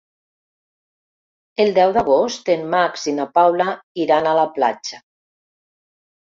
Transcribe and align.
El 1.65 1.69
deu 1.75 1.93
d'agost 1.97 2.49
en 2.53 2.63
Max 2.77 3.05
i 3.11 3.13
na 3.19 3.27
Paula 3.39 3.67
iran 4.07 4.31
a 4.31 4.33
la 4.41 4.47
platja. 4.57 5.03